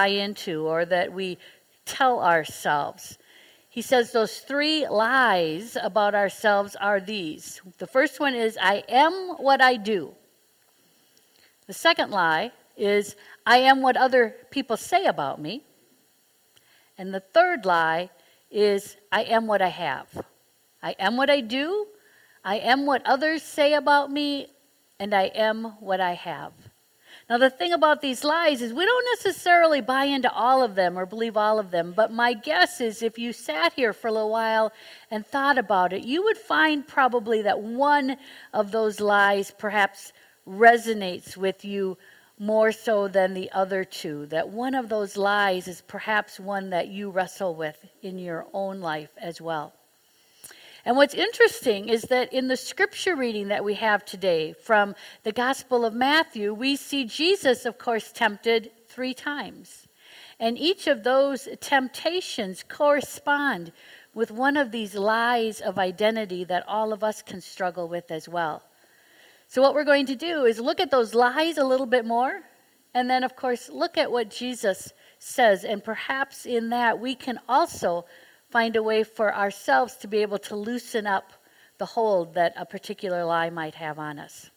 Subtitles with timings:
[0.00, 1.36] buy into or that we
[1.84, 3.18] tell ourselves.
[3.68, 7.60] He says those three lies about ourselves are these.
[7.76, 10.14] The first one is, I am what I do.
[11.66, 15.64] The second lie is, I am what other people say about me.
[16.96, 18.08] And the third lie
[18.50, 20.08] is, I am what I have.
[20.82, 21.86] I am what I do,
[22.42, 24.46] I am what others say about me,
[24.98, 26.69] and I am what I have.
[27.30, 30.98] Now, the thing about these lies is we don't necessarily buy into all of them
[30.98, 34.12] or believe all of them, but my guess is if you sat here for a
[34.12, 34.72] little while
[35.12, 38.16] and thought about it, you would find probably that one
[38.52, 40.12] of those lies perhaps
[40.44, 41.96] resonates with you
[42.36, 44.26] more so than the other two.
[44.26, 48.80] That one of those lies is perhaps one that you wrestle with in your own
[48.80, 49.72] life as well.
[50.90, 55.30] And what's interesting is that in the scripture reading that we have today from the
[55.30, 59.86] Gospel of Matthew, we see Jesus, of course, tempted three times.
[60.40, 63.70] And each of those temptations correspond
[64.14, 68.28] with one of these lies of identity that all of us can struggle with as
[68.28, 68.60] well.
[69.46, 72.40] So, what we're going to do is look at those lies a little bit more,
[72.94, 75.62] and then, of course, look at what Jesus says.
[75.62, 78.06] And perhaps in that, we can also
[78.50, 81.32] find a way for ourselves to be able to loosen up
[81.78, 84.50] the hold that a particular lie might have on us.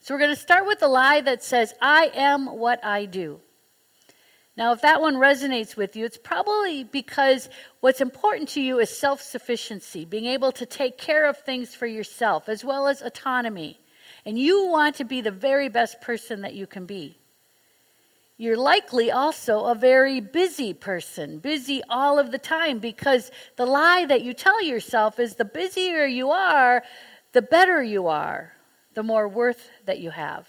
[0.00, 3.40] So we're going to start with the lie that says, I am what I do.
[4.56, 7.48] Now, if that one resonates with you, it's probably because
[7.80, 11.86] what's important to you is self sufficiency, being able to take care of things for
[11.86, 13.80] yourself, as well as autonomy.
[14.26, 17.19] And you want to be the very best person that you can be.
[18.40, 24.06] You're likely also a very busy person, busy all of the time, because the lie
[24.06, 26.82] that you tell yourself is the busier you are,
[27.32, 28.54] the better you are,
[28.94, 30.48] the more worth that you have.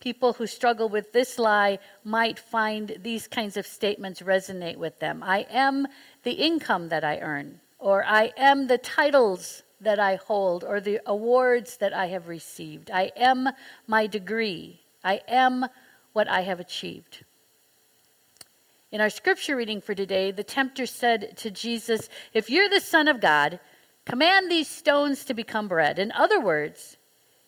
[0.00, 5.22] People who struggle with this lie might find these kinds of statements resonate with them.
[5.22, 5.86] I am
[6.24, 10.98] the income that I earn, or I am the titles that I hold, or the
[11.06, 12.90] awards that I have received.
[12.90, 13.50] I am
[13.86, 14.80] my degree.
[15.04, 15.66] I am
[16.12, 17.24] what I have achieved.
[18.92, 23.06] In our scripture reading for today, the tempter said to Jesus, If you're the Son
[23.06, 23.60] of God,
[24.04, 25.98] command these stones to become bread.
[25.98, 26.96] In other words,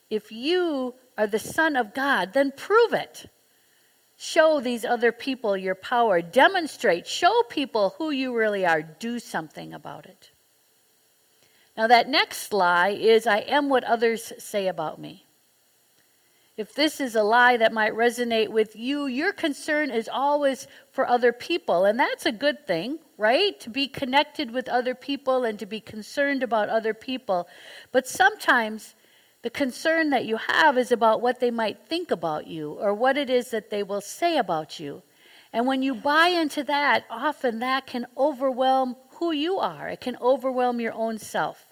[0.09, 3.29] if you are the Son of God, then prove it.
[4.17, 6.23] Show these other people your power.
[6.23, 7.09] Demonstrate.
[7.09, 8.83] Show people who you really are.
[8.83, 10.31] Do something about it.
[11.77, 15.27] Now, that next lie is I am what others say about me.
[16.63, 21.09] If this is a lie that might resonate with you, your concern is always for
[21.09, 21.85] other people.
[21.85, 23.59] And that's a good thing, right?
[23.59, 27.49] To be connected with other people and to be concerned about other people.
[27.91, 28.95] But sometimes
[29.43, 33.17] the concern that you have is about what they might think about you or what
[33.17, 35.03] it is that they will say about you.
[35.53, 40.17] And when you buy into that, often that can overwhelm who you are, it can
[40.21, 41.72] overwhelm your own self.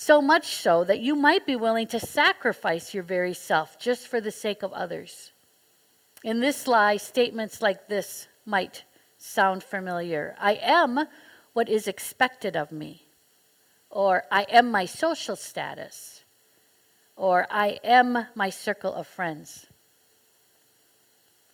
[0.00, 4.20] So much so that you might be willing to sacrifice your very self just for
[4.20, 5.32] the sake of others.
[6.22, 8.84] In this lie, statements like this might
[9.16, 10.36] sound familiar.
[10.38, 11.08] I am
[11.52, 13.08] what is expected of me.
[13.90, 16.22] Or I am my social status.
[17.16, 19.66] Or I am my circle of friends.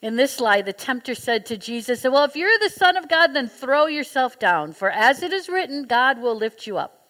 [0.03, 3.28] In this lie, the tempter said to Jesus, Well, if you're the Son of God,
[3.28, 7.03] then throw yourself down, for as it is written, God will lift you up.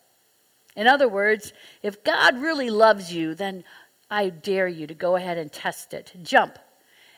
[0.77, 1.53] In other words,
[1.83, 3.65] if God really loves you, then
[4.11, 6.13] I dare you to go ahead and test it.
[6.23, 6.59] Jump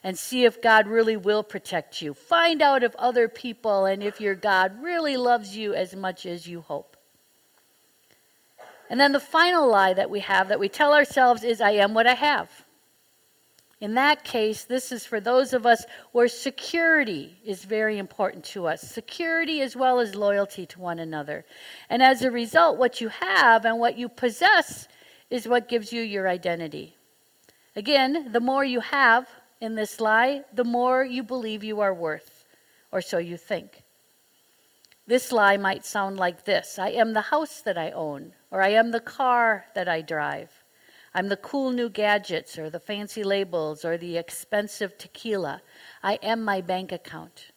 [0.03, 2.15] and see if God really will protect you.
[2.15, 6.47] Find out if other people and if your God really loves you as much as
[6.47, 6.97] you hope.
[8.89, 11.93] And then the final lie that we have that we tell ourselves is, I am
[11.93, 12.66] what I have.
[13.79, 18.67] In that case, this is for those of us where security is very important to
[18.67, 21.45] us security as well as loyalty to one another.
[21.91, 24.89] And as a result, what you have and what you possess
[25.29, 26.97] is what gives you your identity.
[27.75, 29.29] Again, the more you have
[29.61, 32.47] in this lie, the more you believe you are worth,
[32.91, 33.83] or so you think.
[35.07, 38.71] This lie might sound like this I am the house that I own, or I
[38.71, 40.51] am the car that I drive.
[41.17, 45.63] I'm the cool new gadgets or the fancy labels or the expensive tequila.
[46.03, 47.53] I am my bank account.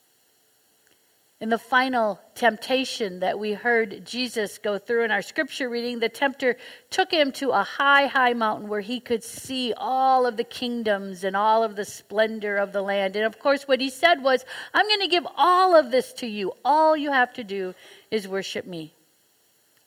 [1.42, 6.08] In the final temptation that we heard Jesus go through in our scripture reading, the
[6.08, 6.56] tempter
[6.90, 11.26] took him to a high, high mountain where he could see all of the kingdoms
[11.26, 13.18] and all of the splendor of the land.
[13.18, 16.28] And of course, what he said was, I'm going to give all of this to
[16.28, 16.54] you.
[16.64, 17.76] All you have to do
[18.10, 18.94] is worship me.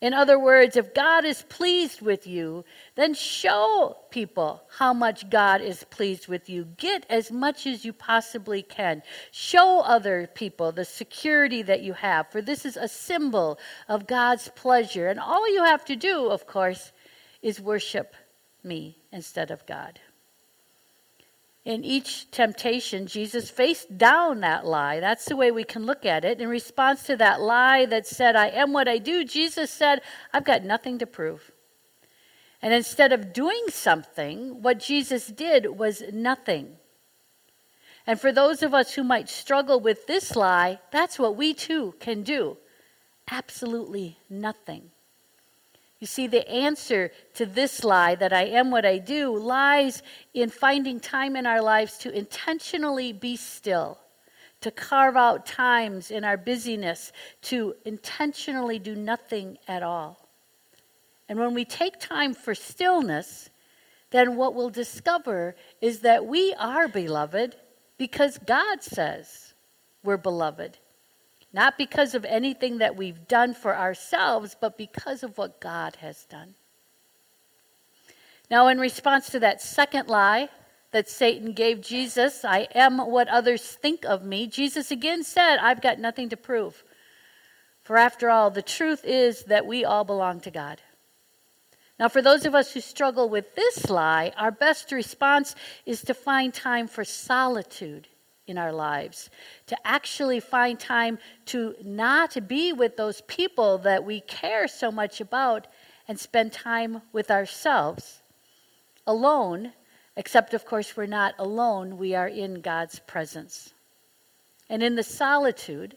[0.02, 2.64] In other words, if God is pleased with you,
[2.96, 6.64] then show people how much God is pleased with you.
[6.76, 9.04] Get as much as you possibly can.
[9.30, 14.48] Show other people the security that you have, for this is a symbol of God's
[14.56, 15.06] pleasure.
[15.06, 16.90] And all you have to do, of course,
[17.40, 18.16] is worship
[18.64, 20.00] me instead of God.
[21.64, 24.98] In each temptation, Jesus faced down that lie.
[24.98, 26.40] That's the way we can look at it.
[26.40, 30.00] In response to that lie that said, I am what I do, Jesus said,
[30.32, 31.52] I've got nothing to prove.
[32.60, 36.76] And instead of doing something, what Jesus did was nothing.
[38.06, 41.94] And for those of us who might struggle with this lie, that's what we too
[42.00, 42.56] can do
[43.30, 44.90] absolutely nothing.
[46.02, 50.02] You see, the answer to this lie, that I am what I do, lies
[50.34, 53.98] in finding time in our lives to intentionally be still,
[54.62, 57.12] to carve out times in our busyness
[57.42, 60.28] to intentionally do nothing at all.
[61.28, 63.50] And when we take time for stillness,
[64.10, 67.54] then what we'll discover is that we are beloved
[67.96, 69.54] because God says
[70.02, 70.78] we're beloved.
[71.52, 76.24] Not because of anything that we've done for ourselves, but because of what God has
[76.24, 76.54] done.
[78.50, 80.48] Now, in response to that second lie
[80.92, 85.82] that Satan gave Jesus, I am what others think of me, Jesus again said, I've
[85.82, 86.82] got nothing to prove.
[87.82, 90.80] For after all, the truth is that we all belong to God.
[91.98, 95.54] Now, for those of us who struggle with this lie, our best response
[95.84, 98.08] is to find time for solitude
[98.46, 99.30] in our lives,
[99.66, 105.20] to actually find time to not be with those people that we care so much
[105.20, 105.66] about
[106.08, 108.22] and spend time with ourselves
[109.06, 109.72] alone,
[110.16, 113.72] except, of course, we're not alone, we are in God's presence.
[114.68, 115.96] And in the solitude,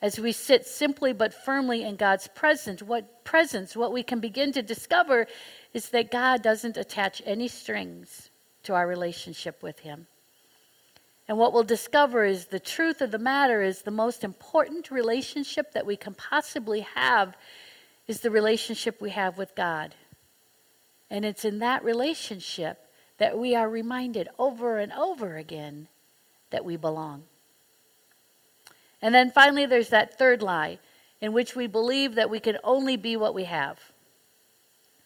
[0.00, 4.52] as we sit simply but firmly in God's presence, what presence, what we can begin
[4.52, 5.26] to discover
[5.72, 8.30] is that God doesn't attach any strings
[8.64, 10.06] to our relationship with Him.
[11.28, 15.72] And what we'll discover is the truth of the matter is the most important relationship
[15.72, 17.36] that we can possibly have
[18.06, 19.94] is the relationship we have with God.
[21.10, 22.78] And it's in that relationship
[23.18, 25.88] that we are reminded over and over again
[26.50, 27.24] that we belong.
[29.00, 30.78] And then finally, there's that third lie
[31.20, 33.78] in which we believe that we can only be what we have.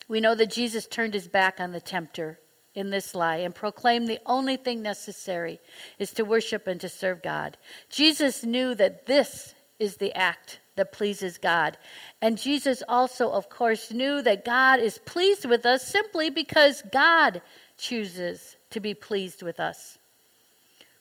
[0.09, 2.39] We know that Jesus turned his back on the tempter
[2.77, 5.59] in this lie and proclaim the only thing necessary
[5.99, 7.57] is to worship and to serve God.
[7.91, 11.79] Jesus knew that this is the act that pleases God.
[12.21, 17.41] And Jesus also, of course, knew that God is pleased with us simply because God
[17.79, 19.99] chooses to be pleased with us.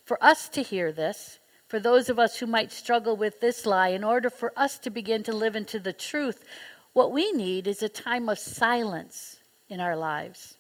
[0.06, 3.90] For us to hear this, for those of us who might struggle with this lie,
[3.90, 6.46] in order for us to begin to live into the truth,
[6.94, 10.56] what we need is a time of silence in our lives.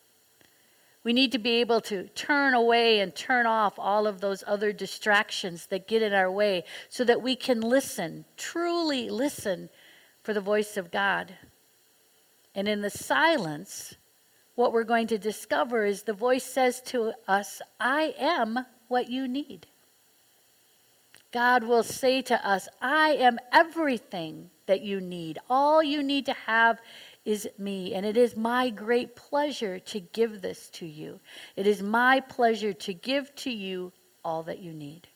[1.05, 4.73] We need to be able to turn away and turn off all of those other
[4.73, 9.69] distractions that get in our way so that we can listen, truly listen
[10.23, 11.35] for the voice of God.
[12.55, 13.93] And in the silence,
[14.55, 19.27] what we're going to discover is the voice says to us, I am what you
[19.27, 19.67] need.
[21.31, 25.37] God will say to us, I am everything that you need.
[25.51, 26.79] All you need to have
[27.25, 27.93] is me.
[27.93, 31.19] And it is my great pleasure to give this to you.
[31.55, 33.91] It is my pleasure to give to you
[34.23, 35.07] all that you need.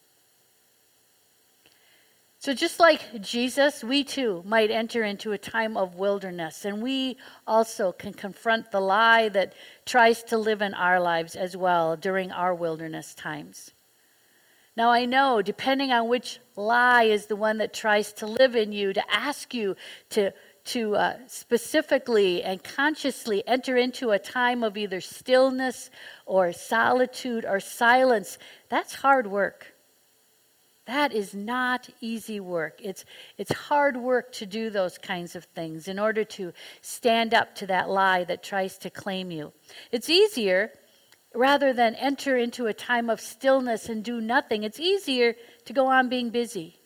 [2.41, 7.17] So, just like Jesus, we too might enter into a time of wilderness, and we
[7.45, 9.53] also can confront the lie that
[9.85, 13.71] tries to live in our lives as well during our wilderness times.
[14.77, 18.71] Now, I know, depending on which lie is the one that tries to live in
[18.71, 19.75] you, to ask you
[20.11, 20.31] to
[20.69, 25.89] to uh, specifically and consciously enter into a time of either stillness
[26.25, 28.37] or solitude or silence,
[28.69, 29.73] that's hard work.
[30.85, 32.79] That is not easy work.
[32.83, 33.03] It's,
[33.37, 37.67] it's hard work to do those kinds of things in order to stand up to
[37.67, 39.53] that lie that tries to claim you.
[39.91, 40.71] It's easier,
[41.33, 45.35] rather than enter into a time of stillness and do nothing, it's easier
[45.65, 46.78] to go on being busy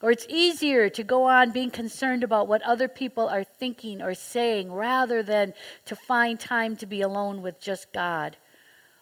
[0.00, 4.14] or it's easier to go on being concerned about what other people are thinking or
[4.14, 5.54] saying rather than
[5.86, 8.36] to find time to be alone with just God.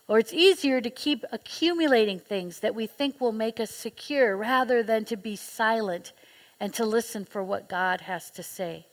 [0.08, 4.82] Or it's easier to keep accumulating things that we think will make us secure rather
[4.82, 6.12] than to be silent
[6.60, 8.86] and to listen for what God has to say.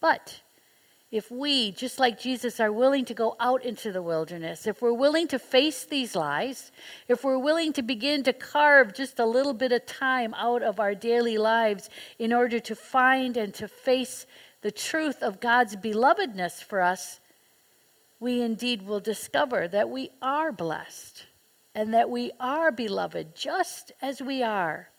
[0.00, 0.40] But
[1.10, 4.92] if we, just like Jesus, are willing to go out into the wilderness, if we're
[4.92, 6.70] willing to face these lies,
[7.08, 10.78] if we're willing to begin to carve just a little bit of time out of
[10.78, 11.90] our daily lives
[12.20, 14.24] in order to find and to face
[14.62, 17.18] the truth of God's belovedness for us,
[18.20, 21.26] we indeed will discover that we are blessed
[21.74, 24.90] and that we are beloved just as we are.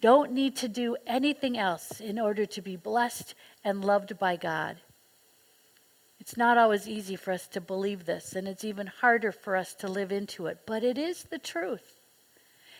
[0.00, 3.34] Don't need to do anything else in order to be blessed
[3.64, 4.76] and loved by God.
[6.24, 9.74] It's not always easy for us to believe this, and it's even harder for us
[9.74, 12.00] to live into it, but it is the truth.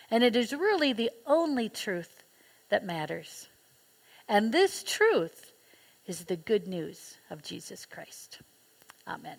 [0.09, 2.23] And it is really the only truth
[2.69, 3.47] that matters.
[4.27, 5.51] And this truth
[6.07, 8.39] is the good news of Jesus Christ.
[9.07, 9.37] Amen.